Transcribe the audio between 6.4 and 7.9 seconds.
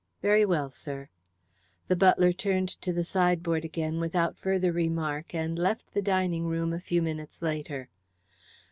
room a few minutes later.